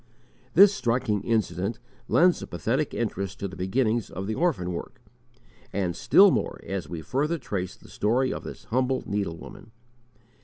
[0.55, 4.99] This striking incident lends a pathetic interest to the beginnings of the orphan work,
[5.71, 9.69] and still more as we further trace the story of this humble needlewoman.